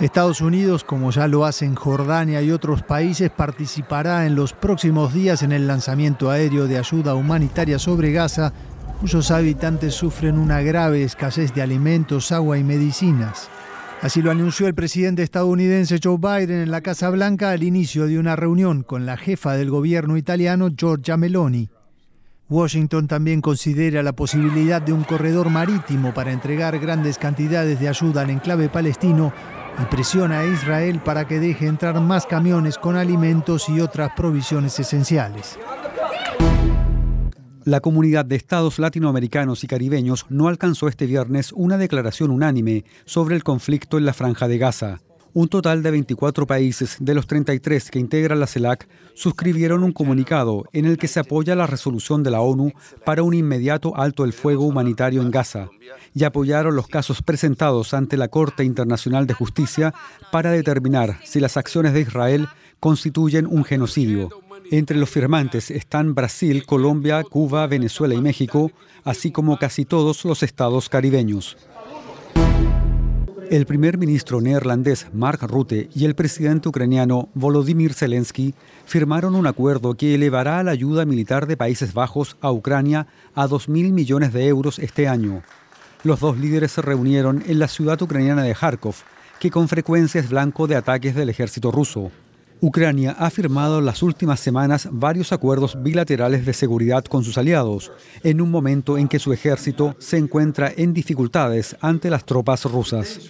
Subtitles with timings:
[0.00, 5.42] Estados Unidos, como ya lo hacen Jordania y otros países, participará en los próximos días
[5.42, 8.54] en el lanzamiento aéreo de ayuda humanitaria sobre Gaza,
[8.98, 13.50] cuyos habitantes sufren una grave escasez de alimentos, agua y medicinas.
[14.00, 18.18] Así lo anunció el presidente estadounidense Joe Biden en la Casa Blanca al inicio de
[18.18, 21.68] una reunión con la jefa del gobierno italiano Giorgia Meloni.
[22.48, 28.22] Washington también considera la posibilidad de un corredor marítimo para entregar grandes cantidades de ayuda
[28.22, 29.32] al enclave palestino
[29.78, 34.78] y presiona a Israel para que deje entrar más camiones con alimentos y otras provisiones
[34.78, 35.58] esenciales.
[37.64, 43.36] La comunidad de estados latinoamericanos y caribeños no alcanzó este viernes una declaración unánime sobre
[43.36, 45.00] el conflicto en la franja de Gaza.
[45.32, 50.64] Un total de 24 países de los 33 que integran la CELAC suscribieron un comunicado
[50.72, 52.72] en el que se apoya la resolución de la ONU
[53.04, 55.68] para un inmediato alto el fuego humanitario en Gaza
[56.14, 59.94] y apoyaron los casos presentados ante la Corte Internacional de Justicia
[60.32, 62.48] para determinar si las acciones de Israel
[62.80, 64.30] constituyen un genocidio.
[64.72, 68.72] Entre los firmantes están Brasil, Colombia, Cuba, Venezuela y México,
[69.04, 71.56] así como casi todos los estados caribeños.
[73.50, 78.54] El primer ministro neerlandés Mark Rutte y el presidente ucraniano Volodymyr Zelensky
[78.86, 83.90] firmaron un acuerdo que elevará la ayuda militar de Países Bajos a Ucrania a 2.000
[83.90, 85.42] millones de euros este año.
[86.04, 88.94] Los dos líderes se reunieron en la ciudad ucraniana de Kharkov,
[89.40, 92.12] que con frecuencia es blanco de ataques del ejército ruso.
[92.62, 97.90] Ucrania ha firmado en las últimas semanas varios acuerdos bilaterales de seguridad con sus aliados,
[98.22, 103.20] en un momento en que su ejército se encuentra en dificultades ante las tropas rusas.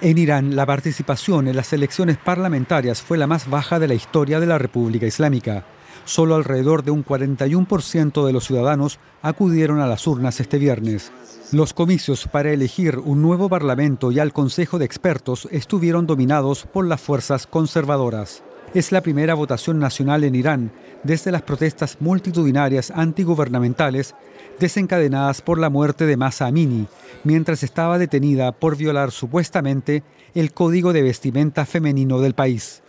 [0.00, 4.38] En Irán, la participación en las elecciones parlamentarias fue la más baja de la historia
[4.40, 5.64] de la República Islámica.
[6.04, 11.12] Solo alrededor de un 41% de los ciudadanos acudieron a las urnas este viernes.
[11.52, 16.86] Los comicios para elegir un nuevo Parlamento y al Consejo de Expertos estuvieron dominados por
[16.86, 18.42] las fuerzas conservadoras.
[18.74, 20.72] Es la primera votación nacional en Irán
[21.02, 24.14] desde las protestas multitudinarias antigubernamentales
[24.58, 26.86] desencadenadas por la muerte de Masa Amini,
[27.24, 30.02] mientras estaba detenida por violar supuestamente
[30.34, 32.82] el código de vestimenta femenino del país.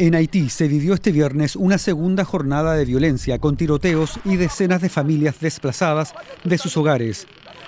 [0.00, 4.80] En Haití se vivió este viernes una segunda jornada de violencia con tiroteos y decenas
[4.80, 7.26] de familias desplazadas de sus hogares.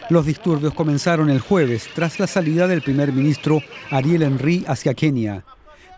[0.09, 3.61] Los disturbios comenzaron el jueves tras la salida del primer ministro
[3.91, 5.45] Ariel Henry hacia Kenia.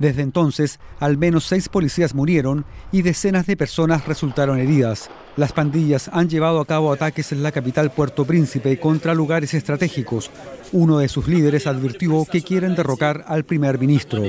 [0.00, 5.10] Desde entonces, al menos seis policías murieron y decenas de personas resultaron heridas.
[5.36, 10.32] Las pandillas han llevado a cabo ataques en la capital Puerto Príncipe contra lugares estratégicos.
[10.72, 14.24] Uno de sus líderes advirtió que quieren derrocar al primer ministro.